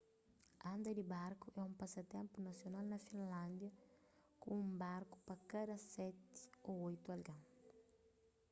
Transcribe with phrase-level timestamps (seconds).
[0.73, 3.71] anda di barku é un pasatenpu nasional na finlándia
[4.41, 6.39] ku un barku pa kada seti
[6.69, 7.39] ô oitu algen